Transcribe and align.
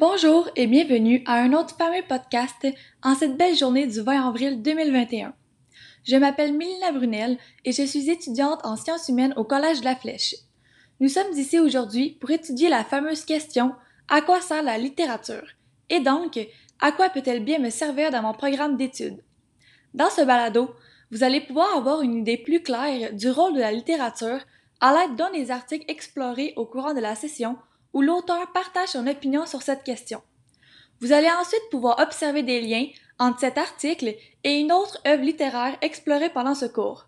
Bonjour 0.00 0.48
et 0.56 0.66
bienvenue 0.66 1.22
à 1.26 1.34
un 1.34 1.52
autre 1.52 1.76
fameux 1.76 2.02
podcast 2.08 2.66
en 3.02 3.14
cette 3.14 3.36
belle 3.36 3.54
journée 3.54 3.86
du 3.86 4.00
20 4.00 4.28
avril 4.28 4.62
2021. 4.62 5.34
Je 6.04 6.16
m'appelle 6.16 6.56
Mélina 6.56 6.90
Brunel 6.90 7.36
et 7.66 7.72
je 7.72 7.82
suis 7.82 8.08
étudiante 8.08 8.64
en 8.64 8.76
sciences 8.76 9.10
humaines 9.10 9.34
au 9.36 9.44
Collège 9.44 9.80
de 9.80 9.84
la 9.84 9.94
Flèche. 9.94 10.36
Nous 11.00 11.10
sommes 11.10 11.30
ici 11.34 11.60
aujourd'hui 11.60 12.16
pour 12.18 12.30
étudier 12.30 12.70
la 12.70 12.82
fameuse 12.82 13.26
question 13.26 13.74
À 14.08 14.22
quoi 14.22 14.40
sert 14.40 14.62
la 14.62 14.78
littérature? 14.78 15.46
Et 15.90 16.00
donc, 16.00 16.40
à 16.80 16.92
quoi 16.92 17.10
peut-elle 17.10 17.44
bien 17.44 17.58
me 17.58 17.68
servir 17.68 18.10
dans 18.10 18.22
mon 18.22 18.32
programme 18.32 18.78
d'études? 18.78 19.22
Dans 19.92 20.08
ce 20.08 20.22
balado, 20.22 20.70
vous 21.10 21.24
allez 21.24 21.42
pouvoir 21.42 21.76
avoir 21.76 22.00
une 22.00 22.20
idée 22.20 22.38
plus 22.38 22.62
claire 22.62 23.12
du 23.12 23.28
rôle 23.28 23.52
de 23.52 23.60
la 23.60 23.72
littérature 23.72 24.40
à 24.80 24.94
l'aide 24.94 25.16
d'un 25.16 25.30
des 25.30 25.50
articles 25.50 25.84
explorés 25.88 26.54
au 26.56 26.64
courant 26.64 26.94
de 26.94 27.00
la 27.00 27.14
session 27.14 27.58
où 27.92 28.02
l'auteur 28.02 28.52
partage 28.52 28.90
son 28.90 29.06
opinion 29.06 29.46
sur 29.46 29.62
cette 29.62 29.84
question. 29.84 30.22
Vous 31.00 31.12
allez 31.12 31.30
ensuite 31.30 31.70
pouvoir 31.70 31.98
observer 31.98 32.42
des 32.42 32.60
liens 32.60 32.86
entre 33.18 33.40
cet 33.40 33.58
article 33.58 34.14
et 34.44 34.58
une 34.60 34.72
autre 34.72 34.98
œuvre 35.06 35.22
littéraire 35.22 35.76
explorée 35.82 36.30
pendant 36.30 36.54
ce 36.54 36.66
cours, 36.66 37.06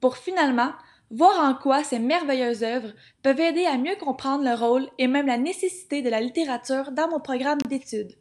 pour 0.00 0.16
finalement 0.16 0.72
voir 1.10 1.38
en 1.44 1.54
quoi 1.54 1.84
ces 1.84 1.98
merveilleuses 1.98 2.64
œuvres 2.64 2.92
peuvent 3.22 3.40
aider 3.40 3.66
à 3.66 3.76
mieux 3.76 3.96
comprendre 3.96 4.44
le 4.44 4.54
rôle 4.54 4.88
et 4.98 5.06
même 5.06 5.26
la 5.26 5.36
nécessité 5.36 6.02
de 6.02 6.08
la 6.08 6.20
littérature 6.20 6.90
dans 6.92 7.08
mon 7.08 7.20
programme 7.20 7.58
d'études. 7.68 8.16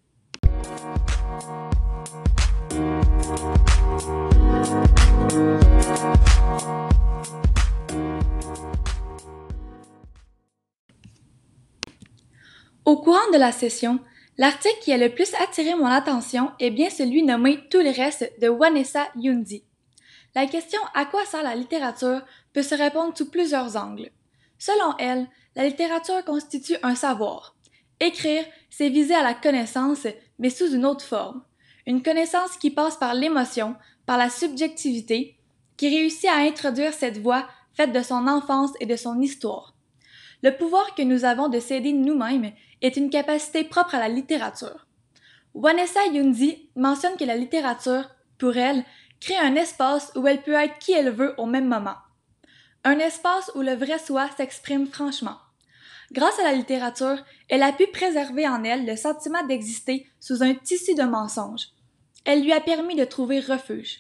Au 12.84 12.98
courant 12.98 13.30
de 13.32 13.38
la 13.38 13.52
session, 13.52 14.00
l'article 14.40 14.80
qui 14.82 14.92
a 14.92 14.98
le 14.98 15.14
plus 15.14 15.36
attiré 15.36 15.76
mon 15.76 15.86
attention 15.86 16.52
est 16.60 16.72
bien 16.72 16.90
celui 16.90 17.22
nommé 17.22 17.60
Tout 17.70 17.82
le 17.82 17.92
reste 17.92 18.32
de 18.42 18.48
Vanessa 18.50 19.08
Yundi. 19.16 19.64
La 20.34 20.48
question 20.48 20.80
à 20.96 21.06
quoi 21.06 21.24
sert 21.26 21.44
la 21.44 21.56
littérature 21.56 22.22
peut 22.54 22.64
se 22.64 22.74
répondre 22.74 23.16
sous 23.16 23.30
plusieurs 23.30 23.78
angles. 23.78 24.10
Selon 24.58 24.98
elle, 24.98 25.28
la 25.56 25.68
littérature 25.68 26.26
constitue 26.26 26.78
un 26.82 26.96
savoir. 26.96 27.56
Écrire, 28.00 28.44
c'est 28.72 28.90
viser 28.90 29.14
à 29.14 29.22
la 29.22 29.36
connaissance, 29.36 30.08
mais 30.40 30.50
sous 30.50 30.74
une 30.74 30.86
autre 30.86 31.06
forme. 31.06 31.44
Une 31.86 32.02
connaissance 32.02 32.58
qui 32.58 32.72
passe 32.72 32.98
par 32.98 33.14
l'émotion, 33.14 33.76
par 34.08 34.18
la 34.18 34.30
subjectivité, 34.30 35.38
qui 35.78 35.90
réussit 35.90 36.30
à 36.30 36.38
introduire 36.38 36.94
cette 36.94 37.20
voix 37.20 37.48
faite 37.76 37.92
de 37.92 38.02
son 38.02 38.28
enfance 38.28 38.72
et 38.80 38.88
de 38.88 38.96
son 38.96 39.22
histoire. 39.22 39.71
Le 40.44 40.56
pouvoir 40.58 40.96
que 40.96 41.04
nous 41.04 41.26
avons 41.26 41.50
de 41.50 41.60
s'aider 41.60 41.94
nous-mêmes 41.94 42.52
est 42.82 42.98
une 42.98 43.10
capacité 43.10 43.64
propre 43.64 43.96
à 43.96 44.00
la 44.00 44.10
littérature. 44.10 44.88
Vanessa 45.54 46.06
Yundi 46.08 46.70
mentionne 46.76 47.18
que 47.18 47.26
la 47.26 47.36
littérature, 47.36 48.10
pour 48.38 48.58
elle, 48.58 48.84
crée 49.20 49.38
un 49.38 49.56
espace 49.56 50.12
où 50.16 50.26
elle 50.28 50.42
peut 50.42 50.54
être 50.54 50.80
qui 50.80 50.94
elle 50.94 51.12
veut 51.12 51.36
au 51.38 51.46
même 51.46 51.68
moment. 51.68 51.98
Un 52.84 52.98
espace 52.98 53.52
où 53.54 53.62
le 53.62 53.76
vrai 53.76 54.00
soi 54.00 54.30
s'exprime 54.36 54.88
franchement. 54.88 55.38
Grâce 56.12 56.40
à 56.40 56.44
la 56.44 56.54
littérature, 56.54 57.24
elle 57.48 57.64
a 57.64 57.72
pu 57.72 57.86
préserver 57.88 58.48
en 58.48 58.64
elle 58.64 58.86
le 58.86 58.96
sentiment 58.96 59.46
d'exister 59.46 60.08
sous 60.20 60.42
un 60.42 60.56
tissu 60.56 60.96
de 60.96 61.04
mensonges. 61.04 61.68
Elle 62.26 62.42
lui 62.42 62.52
a 62.52 62.60
permis 62.60 62.96
de 62.96 63.06
trouver 63.06 63.40
refuge. 63.40 64.00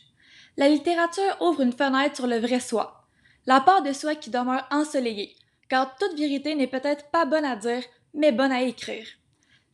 La 0.57 0.67
littérature 0.67 1.37
ouvre 1.39 1.61
une 1.61 1.71
fenêtre 1.71 2.15
sur 2.15 2.27
le 2.27 2.39
vrai 2.39 2.59
soi, 2.59 3.05
la 3.45 3.61
part 3.61 3.83
de 3.83 3.93
soi 3.93 4.15
qui 4.15 4.29
demeure 4.29 4.67
ensoleillée, 4.71 5.35
car 5.71 5.95
toute 5.95 6.19
vérité 6.19 6.53
n'est 6.53 6.67
peut-être 6.67 7.05
pas 7.11 7.23
bonne 7.23 7.45
à 7.45 7.55
dire, 7.55 7.81
mais 8.13 8.33
bonne 8.33 8.51
à 8.51 8.61
écrire. 8.61 9.07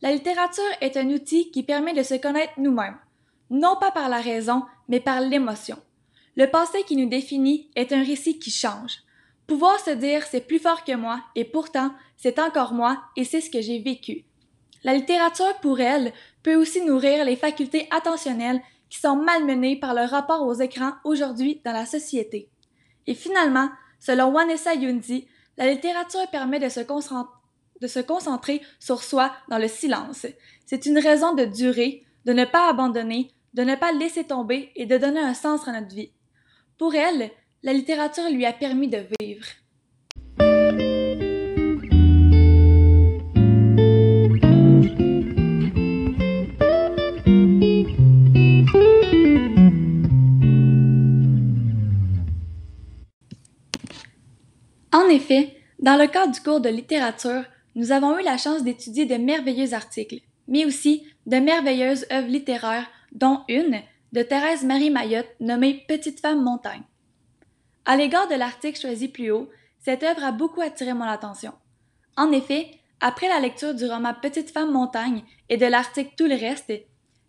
La 0.00 0.12
littérature 0.12 0.62
est 0.80 0.96
un 0.96 1.10
outil 1.10 1.50
qui 1.50 1.64
permet 1.64 1.92
de 1.92 2.04
se 2.04 2.14
connaître 2.14 2.52
nous-mêmes, 2.56 2.96
non 3.50 3.74
pas 3.80 3.90
par 3.90 4.08
la 4.08 4.20
raison, 4.20 4.62
mais 4.86 5.00
par 5.00 5.20
l'émotion. 5.20 5.76
Le 6.36 6.46
passé 6.46 6.84
qui 6.84 6.94
nous 6.94 7.08
définit 7.08 7.68
est 7.74 7.92
un 7.92 8.04
récit 8.04 8.38
qui 8.38 8.52
change. 8.52 8.98
Pouvoir 9.48 9.80
se 9.80 9.90
dire 9.90 10.22
c'est 10.22 10.46
plus 10.46 10.60
fort 10.60 10.84
que 10.84 10.94
moi, 10.94 11.20
et 11.34 11.42
pourtant 11.42 11.92
c'est 12.16 12.38
encore 12.38 12.74
moi, 12.74 13.02
et 13.16 13.24
c'est 13.24 13.40
ce 13.40 13.50
que 13.50 13.60
j'ai 13.60 13.80
vécu. 13.80 14.24
La 14.84 14.94
littérature, 14.94 15.58
pour 15.60 15.80
elle, 15.80 16.12
peut 16.44 16.54
aussi 16.54 16.80
nourrir 16.80 17.24
les 17.24 17.34
facultés 17.34 17.88
attentionnelles 17.90 18.62
qui 18.88 19.00
sont 19.00 19.16
malmenées 19.16 19.74
par 19.74 19.94
le 19.94 20.02
rapport 20.02 20.46
aux 20.46 20.54
écrans 20.54 20.92
aujourd'hui 21.02 21.60
dans 21.64 21.72
la 21.72 21.86
société. 21.86 22.48
Et 23.08 23.14
finalement, 23.14 23.68
selon 23.98 24.30
Vanessa 24.30 24.74
Yundi, 24.74 25.26
la 25.58 25.70
littérature 25.70 26.26
permet 26.30 26.60
de 26.60 26.68
se, 26.68 28.00
concentrer 28.00 28.62
sur 28.78 29.02
soi 29.02 29.32
dans 29.48 29.58
le 29.58 29.68
silence. 29.68 30.24
C'est 30.64 30.86
une 30.86 30.98
raison 30.98 31.34
de 31.34 31.44
durer, 31.44 32.04
de 32.24 32.32
ne 32.32 32.44
pas 32.44 32.70
abandonner, 32.70 33.32
de 33.54 33.62
ne 33.64 33.74
pas 33.74 33.92
laisser 33.92 34.24
tomber 34.24 34.70
et 34.76 34.86
de 34.86 34.96
donner 34.96 35.20
un 35.20 35.34
sens 35.34 35.66
à 35.66 35.72
notre 35.72 35.94
vie. 35.94 36.12
Pour 36.78 36.94
elle, 36.94 37.30
la 37.64 37.72
littérature 37.72 38.30
lui 38.30 38.46
a 38.46 38.52
permis 38.52 38.88
de 38.88 39.04
vivre. 39.20 39.46
En 55.08 55.10
effet, 55.10 55.56
dans 55.78 55.96
le 55.96 56.06
cadre 56.06 56.34
du 56.34 56.40
cours 56.42 56.60
de 56.60 56.68
littérature, 56.68 57.42
nous 57.74 57.92
avons 57.92 58.18
eu 58.18 58.22
la 58.22 58.36
chance 58.36 58.62
d'étudier 58.62 59.06
de 59.06 59.14
merveilleux 59.14 59.72
articles, 59.72 60.20
mais 60.48 60.66
aussi 60.66 61.06
de 61.24 61.38
merveilleuses 61.38 62.04
œuvres 62.12 62.28
littéraires, 62.28 62.86
dont 63.12 63.40
une 63.48 63.80
de 64.12 64.22
Thérèse 64.22 64.64
Marie 64.64 64.90
Mayotte 64.90 65.34
nommée 65.40 65.82
Petite 65.88 66.20
femme 66.20 66.44
montagne. 66.44 66.82
À 67.86 67.96
l'égard 67.96 68.28
de 68.28 68.34
l'article 68.34 68.78
choisi 68.78 69.08
plus 69.08 69.30
haut, 69.30 69.48
cette 69.78 70.02
œuvre 70.02 70.22
a 70.22 70.30
beaucoup 70.30 70.60
attiré 70.60 70.92
mon 70.92 71.04
attention. 71.04 71.54
En 72.18 72.30
effet, 72.30 72.70
après 73.00 73.28
la 73.28 73.40
lecture 73.40 73.74
du 73.74 73.86
roman 73.86 74.12
Petite 74.12 74.50
femme 74.50 74.72
montagne 74.72 75.22
et 75.48 75.56
de 75.56 75.64
l'article 75.64 76.12
Tout 76.18 76.26
le 76.26 76.34
reste, 76.34 76.70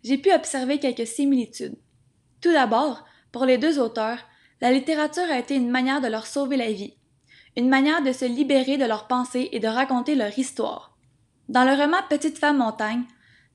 j'ai 0.04 0.18
pu 0.18 0.30
observer 0.34 0.78
quelques 0.78 1.06
similitudes. 1.06 1.78
Tout 2.42 2.52
d'abord, 2.52 3.06
pour 3.32 3.46
les 3.46 3.56
deux 3.56 3.78
auteurs, 3.80 4.18
la 4.60 4.70
littérature 4.70 5.30
a 5.30 5.38
été 5.38 5.54
une 5.54 5.70
manière 5.70 6.02
de 6.02 6.08
leur 6.08 6.26
sauver 6.26 6.58
la 6.58 6.70
vie, 6.70 6.92
une 7.56 7.68
manière 7.68 8.02
de 8.02 8.12
se 8.12 8.24
libérer 8.24 8.76
de 8.76 8.84
leurs 8.84 9.06
pensées 9.06 9.48
et 9.52 9.60
de 9.60 9.68
raconter 9.68 10.14
leur 10.14 10.38
histoire. 10.38 10.96
Dans 11.48 11.64
le 11.64 11.72
roman 11.72 11.98
Petite 12.08 12.38
femme 12.38 12.58
montagne, 12.58 13.04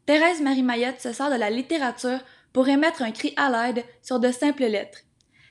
Thérèse 0.05 0.41
Marie 0.41 0.63
Mayotte 0.63 0.99
se 0.99 1.13
sert 1.13 1.31
de 1.31 1.37
la 1.37 1.49
littérature 1.49 2.19
pour 2.53 2.67
émettre 2.67 3.01
un 3.01 3.11
cri 3.11 3.33
à 3.37 3.49
l'aide 3.49 3.83
sur 4.01 4.19
de 4.19 4.31
simples 4.31 4.65
lettres. 4.65 4.99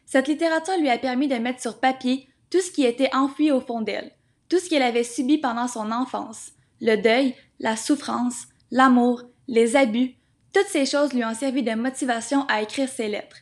Cette 0.06 0.28
littérature 0.28 0.78
lui 0.78 0.90
a 0.90 0.98
permis 0.98 1.28
de 1.28 1.36
mettre 1.36 1.60
sur 1.60 1.80
papier 1.80 2.28
tout 2.50 2.60
ce 2.60 2.70
qui 2.70 2.84
était 2.84 3.14
enfoui 3.14 3.50
au 3.50 3.60
fond 3.60 3.80
d'elle, 3.80 4.12
tout 4.48 4.58
ce 4.58 4.68
qu'elle 4.68 4.82
avait 4.82 5.04
subi 5.04 5.38
pendant 5.38 5.66
son 5.66 5.90
enfance, 5.90 6.52
le 6.80 6.96
deuil, 6.96 7.34
la 7.58 7.76
souffrance, 7.76 8.46
l'amour, 8.70 9.22
les 9.48 9.76
abus, 9.76 10.16
toutes 10.52 10.68
ces 10.68 10.86
choses 10.86 11.12
lui 11.12 11.24
ont 11.24 11.34
servi 11.34 11.62
de 11.62 11.74
motivation 11.74 12.46
à 12.46 12.62
écrire 12.62 12.88
ces 12.88 13.08
lettres. 13.08 13.38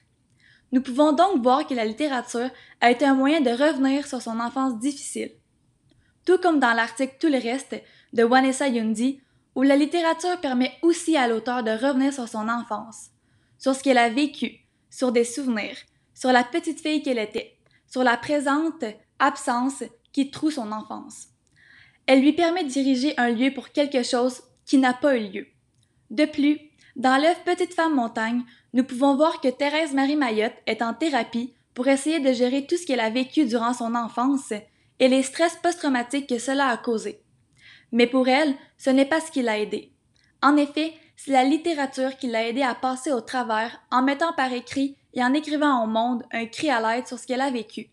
Nous 0.73 0.81
pouvons 0.81 1.13
donc 1.13 1.43
voir 1.43 1.67
que 1.67 1.75
la 1.75 1.85
littérature 1.85 2.51
a 2.81 2.91
été 2.91 3.05
un 3.05 3.15
moyen 3.15 3.43
de 3.43 3.51
revenir 3.51 4.07
sur 4.07 4.23
son 4.23 4.41
enfance 4.41 4.79
difficile. 4.79 5.33
Tout 6.25 6.39
comme 6.39 6.61
dans 6.61 6.73
l'article 6.73 7.17
Tout 7.21 7.29
le 7.29 7.39
reste 7.39 7.77
de 8.15 8.25
Vanessa 8.25 8.69
Yundi, 8.69 9.21
où 9.55 9.63
la 9.63 9.77
littérature 9.77 10.41
permet 10.41 10.73
aussi 10.81 11.17
à 11.17 11.29
l'auteur 11.29 11.63
de 11.63 11.71
revenir 11.71 12.13
sur 12.13 12.27
son 12.27 12.49
enfance, 12.49 13.11
sur 13.59 13.75
ce 13.75 13.83
qu'elle 13.83 13.99
a 13.99 14.09
vécu, 14.09 14.61
sur 14.89 15.13
des 15.13 15.25
souvenirs, 15.25 15.77
sur 16.15 16.33
la 16.33 16.43
petite 16.43 16.81
fille 16.81 17.03
qu'elle 17.03 17.19
était, 17.19 17.59
sur 17.87 18.03
la 18.03 18.17
présente 18.17 18.85
absence 19.19 19.85
qui 20.13 20.31
troue 20.31 20.51
son 20.51 20.73
enfance. 20.73 21.29
Elle 22.07 22.23
lui 22.23 22.33
permet 22.33 22.65
de 22.65 22.71
diriger 22.71 23.15
un 23.19 23.31
lieu 23.31 23.53
pour 23.53 23.71
quelque 23.71 24.03
chose 24.03 24.43
qui 24.65 24.79
n'a 24.79 24.95
pas 24.95 25.17
eu 25.17 25.29
lieu. 25.29 25.47
De 26.11 26.25
plus, 26.25 26.59
dans 26.97 27.21
l'œuvre 27.21 27.43
Petite 27.45 27.75
femme 27.75 27.95
montagne, 27.95 28.43
nous 28.73 28.85
pouvons 28.85 29.17
voir 29.17 29.41
que 29.41 29.49
Thérèse 29.49 29.93
Marie 29.93 30.17
Mayotte 30.17 30.57
est 30.67 30.83
en 30.83 30.95
thérapie 30.95 31.55
pour 31.75 31.89
essayer 31.89 32.21
de 32.21 32.33
gérer 32.33 32.67
tout 32.67 32.77
ce 32.77 32.87
qu'elle 32.87 33.01
a 33.01 33.11
vécu 33.11 33.45
durant 33.45 33.75
son 33.75 33.95
enfance 33.95 34.53
et 34.99 35.09
les 35.09 35.23
stress 35.23 35.57
post-traumatiques 35.63 36.29
que 36.29 36.39
cela 36.39 36.69
a 36.69 36.77
causé. 36.77 37.23
Mais 37.93 38.07
pour 38.07 38.29
elle, 38.29 38.55
ce 38.79 38.91
n'est 38.91 39.05
pas 39.05 39.21
ce 39.21 39.31
qui 39.31 39.43
l'a 39.43 39.59
aidé. 39.59 39.93
En 40.43 40.57
effet, 40.57 40.95
c'est 41.17 41.33
la 41.33 41.45
littérature 41.45 42.17
qui 42.17 42.27
l'a 42.27 42.49
aidé 42.49 42.63
à 42.63 42.75
passer 42.75 43.13
au 43.13 43.21
travers 43.21 43.81
en 43.91 44.03
mettant 44.03 44.33
par 44.33 44.53
écrit 44.53 44.97
et 45.15 45.23
en 45.23 45.35
écrivant 45.35 45.85
au 45.85 45.87
monde 45.87 46.25
un 46.33 46.47
cri 46.47 46.71
à 46.71 46.81
l'aide 46.81 47.07
sur 47.07 47.19
ce 47.19 47.27
qu'elle 47.27 47.41
a 47.41 47.51
vécu. 47.51 47.91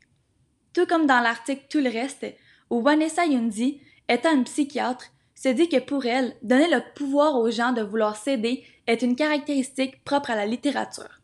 Tout 0.73 0.85
comme 0.85 1.05
dans 1.05 1.19
l'article 1.19 1.65
Tout 1.69 1.79
le 1.79 1.89
reste, 1.89 2.25
où 2.69 2.81
Vanessa 2.81 3.25
Yundi, 3.25 3.81
étant 4.07 4.33
une 4.33 4.45
psychiatre, 4.45 5.05
se 5.41 5.47
dit 5.47 5.69
que 5.69 5.79
pour 5.79 6.05
elle, 6.05 6.35
donner 6.41 6.67
le 6.67 6.81
pouvoir 6.95 7.37
aux 7.37 7.49
gens 7.49 7.71
de 7.71 7.81
vouloir 7.81 8.17
s'aider 8.17 8.65
est 8.87 9.01
une 9.03 9.15
caractéristique 9.15 10.03
propre 10.03 10.31
à 10.31 10.35
la 10.35 10.45
littérature. 10.45 11.21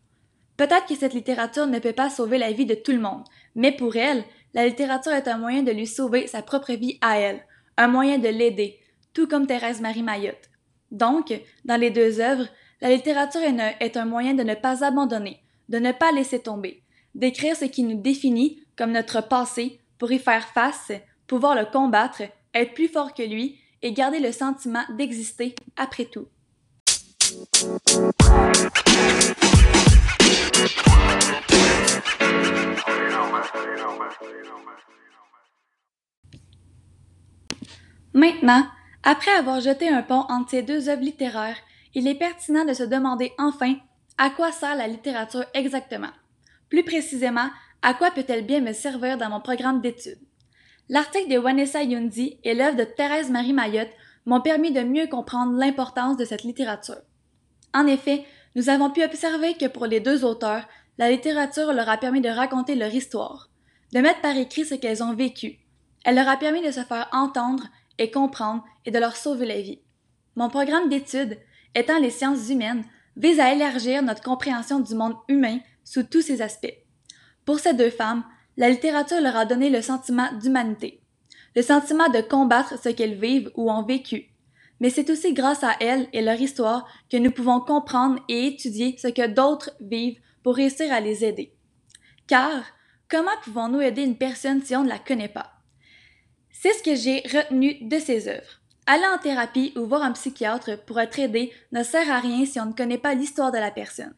Peut-être 0.56 0.85
que 0.85 0.95
cette 0.95 1.13
littérature 1.13 1.67
ne 1.67 1.79
peut 1.79 1.91
pas 1.91 2.09
sauver 2.09 2.38
la 2.38 2.53
vie 2.53 2.65
de 2.65 2.75
tout 2.75 2.94
le 2.94 3.01
monde, 3.01 3.25
mais 3.56 3.73
pour 3.73 3.97
elle, 3.97 4.23
la 4.53 4.65
littérature 4.65 5.12
est 5.12 5.27
un 5.27 5.38
moyen 5.38 5.63
de 5.63 5.71
lui 5.73 5.85
sauver 5.85 6.27
sa 6.27 6.41
propre 6.41 6.71
vie 6.71 6.97
à 7.01 7.19
elle, 7.19 7.44
un 7.75 7.89
moyen 7.89 8.17
de 8.17 8.29
l'aider, 8.29 8.79
tout 9.13 9.27
comme 9.27 9.47
Thérèse 9.47 9.81
Marie 9.81 10.01
Mayotte. 10.01 10.50
Donc, 10.91 11.38
dans 11.65 11.79
les 11.79 11.91
deux 11.91 12.21
œuvres, 12.21 12.47
la 12.79 12.91
littérature 12.91 13.41
est 13.41 13.97
un 13.97 14.06
moyen 14.06 14.33
de 14.33 14.44
ne 14.44 14.56
pas 14.56 14.85
abandonner, 14.85 15.41
de 15.67 15.77
ne 15.77 15.91
pas 15.91 16.13
laisser 16.13 16.39
tomber, 16.39 16.83
d'écrire 17.15 17.57
ce 17.57 17.65
qui 17.65 17.83
nous 17.83 18.00
définit 18.00 18.63
comme 18.77 18.94
notre 18.94 19.27
passé 19.27 19.81
pour 19.97 20.09
y 20.13 20.19
faire 20.19 20.47
face, 20.47 20.94
pouvoir 21.27 21.53
le 21.53 21.65
combattre, 21.65 22.21
être 22.53 22.73
plus 22.73 22.88
fort 22.88 23.13
que 23.13 23.23
lui 23.23 23.59
et 23.81 23.94
garder 23.94 24.19
le 24.19 24.31
sentiment 24.31 24.83
d'exister 24.98 25.56
après 25.77 26.06
tout. 26.06 26.27
Maintenant, 38.13 38.66
après 39.04 39.31
avoir 39.31 39.60
jeté 39.60 39.89
un 39.89 40.01
pont 40.01 40.25
entre 40.30 40.51
ces 40.51 40.63
deux 40.63 40.88
œuvres 40.89 41.04
littéraires, 41.04 41.57
il 41.94 42.07
est 42.07 42.16
pertinent 42.16 42.66
de 42.66 42.74
se 42.74 42.83
demander 42.83 43.33
enfin 43.38 43.75
à 44.18 44.30
quoi 44.30 44.51
sert 44.51 44.75
la 44.75 44.88
littérature 44.88 45.44
exactement? 45.54 46.12
Plus 46.69 46.83
précisément, 46.83 47.50
à 47.81 47.94
quoi 47.94 48.12
peut-elle 48.12 48.45
bien 48.45 48.62
me 48.62 48.74
servir 48.74 49.18
dans 49.18 49.30
mon 49.30 49.42
programme 49.42 49.81
d'études? 49.81 50.25
L'article 50.88 51.34
de 51.34 51.40
Vanessa 51.40 51.82
Yundi 51.82 52.40
et 52.44 52.54
l'œuvre 52.54 52.78
de 52.78 52.84
Thérèse 52.84 53.32
Marie 53.32 53.54
Mayotte 53.54 53.90
m'ont 54.26 54.42
permis 54.42 54.72
de 54.72 54.82
mieux 54.82 55.08
comprendre 55.08 55.58
l'importance 55.58 56.18
de 56.18 56.26
cette 56.26 56.44
littérature. 56.44 57.02
En 57.74 57.88
effet, 57.88 58.24
nous 58.56 58.70
avons 58.70 58.92
pu 58.92 59.04
observer 59.04 59.56
que 59.56 59.66
pour 59.66 59.88
les 59.88 60.00
deux 60.00 60.24
auteurs, 60.24 60.68
la 60.98 61.10
littérature 61.10 61.74
leur 61.74 61.90
a 61.90 61.98
permis 61.98 62.22
de 62.22 62.30
raconter 62.30 62.76
leur 62.76 62.94
histoire, 62.94 63.50
de 63.94 64.00
mettre 64.00 64.22
par 64.22 64.38
écrit 64.38 64.64
ce 64.64 64.76
qu'elles 64.76 65.04
ont 65.04 65.16
vécu. 65.16 65.60
Elle 66.04 66.16
leur 66.16 66.30
a 66.30 66.38
permis 66.38 66.62
de 66.62 66.72
se 66.72 66.82
faire 66.82 67.10
entendre 67.12 67.64
et 67.98 68.12
comprendre 68.12 68.64
et 68.86 68.92
de 68.92 69.00
leur 69.00 69.16
sauver 69.16 69.46
la 69.46 69.62
vie. 69.62 69.82
Mon 70.36 70.50
programme 70.50 70.90
d'études, 70.90 71.40
étant 71.74 71.98
les 71.98 72.12
sciences 72.12 72.50
humaines, 72.50 72.86
vise 73.18 73.40
à 73.40 73.54
élargir 73.54 74.04
notre 74.04 74.22
compréhension 74.22 74.80
du 74.80 74.94
monde 74.94 75.16
humain 75.30 75.60
sous 75.84 76.04
tous 76.04 76.22
ses 76.22 76.42
aspects. 76.42 76.78
Pour 77.44 77.60
ces 77.60 77.74
deux 77.74 77.90
femmes, 77.90 78.24
la 78.57 78.69
littérature 78.69 79.22
leur 79.22 79.36
a 79.36 79.46
donné 79.46 79.69
le 79.69 79.81
sentiment 79.81 80.31
d'humanité, 80.42 81.02
le 81.56 81.62
sentiment 81.62 82.10
de 82.10 82.22
combattre 82.22 82.80
ce 82.81 82.90
qu'elles 82.90 83.19
vivent 83.19 83.52
ou 83.56 83.72
ont 83.72 83.84
vécu. 83.84 84.30
Mais 84.80 84.90
c'est 84.90 85.10
aussi 85.10 85.34
grâce 85.34 85.63
à 85.63 85.75
elles 85.80 86.07
et 86.13 86.22
leur 86.22 86.40
histoire 86.40 86.88
que 87.10 87.18
nous 87.18 87.31
pouvons 87.31 87.62
comprendre 87.62 88.19
et 88.28 88.48
étudier 88.48 88.96
ce 88.98 89.07
que 89.07 89.28
d'autres 89.28 89.72
vivent 89.80 90.19
pour 90.44 90.56
réussir 90.56 90.92
à 90.92 91.00
les 91.00 91.24
aider. 91.24 91.54
Car, 92.28 92.63
comment 93.10 93.31
pouvons-nous 93.44 93.81
aider 93.81 94.04
une 94.04 94.18
personne 94.18 94.62
si 94.62 94.75
on 94.75 94.84
ne 94.84 94.90
la 94.90 95.00
connaît 95.00 95.30
pas? 95.30 95.51
C'est 96.51 96.74
ce 96.74 96.84
que 96.84 96.96
j'ai 96.96 97.22
retenu 97.22 97.78
de 97.81 98.00
ces 98.00 98.28
œuvres. 98.28 98.62
Aller 98.88 99.06
en 99.13 99.18
thérapie 99.18 99.74
ou 99.75 99.86
voir 99.86 100.04
un 100.04 100.12
psychiatre 100.12 100.84
pour 100.86 101.00
être 101.00 101.19
aidé 101.19 101.51
ne 101.72 101.84
sert 101.84 102.10
à 102.12 102.19
rien 102.19 102.46
si 102.46 102.60
on 102.60 102.68
ne 102.68 102.74
connaît 102.74 102.98
pas 102.98 103.16
l'histoire 103.16 103.51
de 103.51 103.58
la 103.58 103.72
personne. 103.72 104.13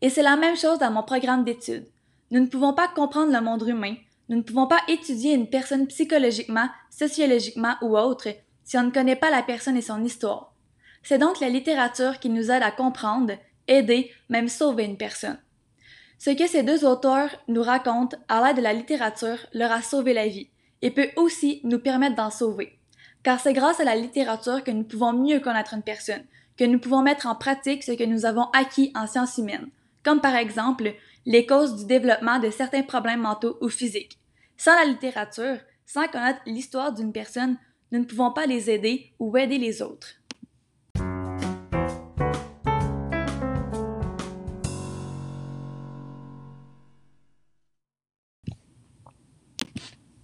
Et 0.00 0.10
c'est 0.10 0.22
la 0.22 0.36
même 0.36 0.56
chose 0.56 0.78
dans 0.78 0.90
mon 0.90 1.02
programme 1.02 1.44
d'études. 1.44 1.86
Nous 2.30 2.40
ne 2.40 2.46
pouvons 2.46 2.72
pas 2.72 2.88
comprendre 2.88 3.32
le 3.32 3.40
monde 3.40 3.66
humain, 3.66 3.94
nous 4.28 4.36
ne 4.36 4.42
pouvons 4.42 4.66
pas 4.66 4.80
étudier 4.88 5.34
une 5.34 5.48
personne 5.48 5.86
psychologiquement, 5.86 6.68
sociologiquement 6.90 7.74
ou 7.82 7.96
autre 7.96 8.28
si 8.64 8.76
on 8.76 8.82
ne 8.82 8.90
connaît 8.90 9.16
pas 9.16 9.30
la 9.30 9.42
personne 9.42 9.76
et 9.76 9.82
son 9.82 10.02
histoire. 10.02 10.52
C'est 11.04 11.18
donc 11.18 11.38
la 11.38 11.48
littérature 11.48 12.18
qui 12.18 12.28
nous 12.28 12.50
aide 12.50 12.64
à 12.64 12.72
comprendre, 12.72 13.34
aider, 13.68 14.10
même 14.28 14.48
sauver 14.48 14.84
une 14.84 14.96
personne. 14.96 15.38
Ce 16.18 16.30
que 16.30 16.48
ces 16.48 16.64
deux 16.64 16.84
auteurs 16.84 17.30
nous 17.46 17.62
racontent 17.62 18.16
à 18.28 18.44
l'aide 18.44 18.56
de 18.56 18.62
la 18.62 18.72
littérature 18.72 19.38
leur 19.52 19.70
a 19.70 19.82
sauvé 19.82 20.14
la 20.14 20.26
vie 20.26 20.48
et 20.82 20.90
peut 20.90 21.10
aussi 21.16 21.60
nous 21.62 21.78
permettre 21.78 22.16
d'en 22.16 22.30
sauver. 22.30 22.78
Car 23.22 23.38
c'est 23.38 23.52
grâce 23.52 23.78
à 23.78 23.84
la 23.84 23.94
littérature 23.94 24.64
que 24.64 24.70
nous 24.70 24.84
pouvons 24.84 25.12
mieux 25.12 25.38
connaître 25.40 25.74
une 25.74 25.82
personne, 25.82 26.24
que 26.56 26.64
nous 26.64 26.78
pouvons 26.78 27.02
mettre 27.02 27.26
en 27.26 27.34
pratique 27.34 27.84
ce 27.84 27.92
que 27.92 28.04
nous 28.04 28.24
avons 28.24 28.48
acquis 28.52 28.92
en 28.94 29.06
sciences 29.06 29.38
humaines, 29.38 29.68
comme 30.02 30.20
par 30.20 30.34
exemple 30.34 30.94
les 31.26 31.44
causes 31.44 31.74
du 31.76 31.86
développement 31.86 32.38
de 32.38 32.50
certains 32.50 32.84
problèmes 32.84 33.22
mentaux 33.22 33.58
ou 33.60 33.68
physiques. 33.68 34.18
Sans 34.56 34.74
la 34.76 34.84
littérature, 34.84 35.58
sans 35.84 36.06
connaître 36.06 36.40
l'histoire 36.46 36.92
d'une 36.92 37.12
personne, 37.12 37.58
nous 37.90 37.98
ne 37.98 38.04
pouvons 38.04 38.32
pas 38.32 38.46
les 38.46 38.70
aider 38.70 39.12
ou 39.18 39.36
aider 39.36 39.58
les 39.58 39.82
autres. 39.82 40.14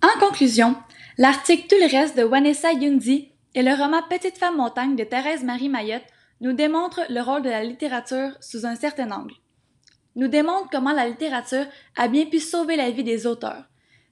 En 0.04 0.18
conclusion, 0.20 0.76
l'article 1.18 1.66
Tout 1.68 1.76
le 1.80 1.90
reste 1.90 2.16
de 2.16 2.22
Vanessa 2.22 2.72
Yundi 2.72 3.32
et 3.54 3.62
le 3.62 3.76
roman 3.76 4.02
Petite 4.08 4.38
femme 4.38 4.56
montagne 4.56 4.94
de 4.94 5.04
Thérèse 5.04 5.42
Marie 5.42 5.68
Mayotte 5.68 6.02
nous 6.40 6.52
démontrent 6.52 7.04
le 7.08 7.20
rôle 7.20 7.42
de 7.42 7.50
la 7.50 7.64
littérature 7.64 8.36
sous 8.40 8.66
un 8.66 8.76
certain 8.76 9.10
angle 9.10 9.34
nous 10.16 10.28
démontre 10.28 10.68
comment 10.70 10.92
la 10.92 11.08
littérature 11.08 11.66
a 11.96 12.08
bien 12.08 12.26
pu 12.26 12.40
sauver 12.40 12.76
la 12.76 12.90
vie 12.90 13.04
des 13.04 13.26
auteurs. 13.26 13.64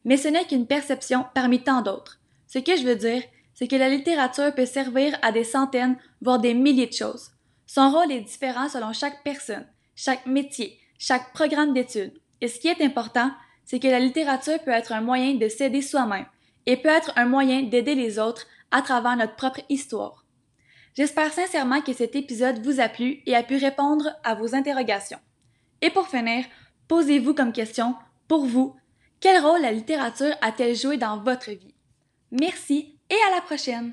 Mais 0.04 0.16
ce 0.16 0.28
n'est 0.28 0.44
qu'une 0.44 0.66
perception 0.66 1.26
parmi 1.34 1.62
tant 1.62 1.82
d'autres. 1.82 2.18
Ce 2.46 2.58
que 2.58 2.76
je 2.76 2.84
veux 2.84 2.96
dire, 2.96 3.22
c'est 3.54 3.68
que 3.68 3.76
la 3.76 3.88
littérature 3.88 4.54
peut 4.54 4.66
servir 4.66 5.18
à 5.22 5.32
des 5.32 5.44
centaines, 5.44 5.98
voire 6.22 6.38
des 6.38 6.54
milliers 6.54 6.86
de 6.86 6.92
choses. 6.92 7.30
Son 7.66 7.90
rôle 7.90 8.10
est 8.10 8.22
différent 8.22 8.68
selon 8.68 8.92
chaque 8.92 9.22
personne, 9.22 9.66
chaque 9.94 10.26
métier, 10.26 10.78
chaque 10.98 11.32
programme 11.32 11.74
d'études. 11.74 12.18
Et 12.40 12.48
ce 12.48 12.58
qui 12.58 12.68
est 12.68 12.82
important, 12.82 13.30
c'est 13.64 13.78
que 13.78 13.88
la 13.88 14.00
littérature 14.00 14.58
peut 14.64 14.70
être 14.70 14.92
un 14.92 15.02
moyen 15.02 15.34
de 15.34 15.48
s'aider 15.48 15.82
soi-même 15.82 16.26
et 16.66 16.76
peut 16.76 16.88
être 16.88 17.12
un 17.16 17.26
moyen 17.26 17.62
d'aider 17.62 17.94
les 17.94 18.18
autres 18.18 18.46
à 18.70 18.82
travers 18.82 19.16
notre 19.16 19.36
propre 19.36 19.60
histoire. 19.68 20.24
J'espère 20.94 21.32
sincèrement 21.32 21.80
que 21.80 21.92
cet 21.92 22.16
épisode 22.16 22.64
vous 22.64 22.80
a 22.80 22.88
plu 22.88 23.20
et 23.26 23.36
a 23.36 23.42
pu 23.42 23.56
répondre 23.56 24.10
à 24.24 24.34
vos 24.34 24.54
interrogations. 24.54 25.20
Et 25.82 25.90
pour 25.90 26.08
finir, 26.08 26.44
posez-vous 26.88 27.34
comme 27.34 27.52
question, 27.52 27.94
pour 28.28 28.46
vous, 28.46 28.76
quel 29.20 29.42
rôle 29.44 29.62
la 29.62 29.72
littérature 29.72 30.34
a-t-elle 30.40 30.76
joué 30.76 30.96
dans 30.96 31.18
votre 31.18 31.50
vie? 31.50 31.74
Merci 32.30 32.98
et 33.10 33.18
à 33.28 33.34
la 33.34 33.40
prochaine! 33.42 33.92